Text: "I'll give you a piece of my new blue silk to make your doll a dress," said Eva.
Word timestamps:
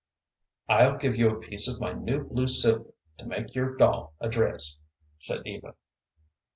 "I'll 0.67 0.97
give 0.97 1.15
you 1.15 1.29
a 1.29 1.39
piece 1.39 1.67
of 1.67 1.79
my 1.79 1.93
new 1.93 2.23
blue 2.23 2.47
silk 2.47 2.95
to 3.19 3.27
make 3.27 3.53
your 3.53 3.75
doll 3.77 4.15
a 4.19 4.29
dress," 4.29 4.79
said 5.19 5.43
Eva. 5.45 5.75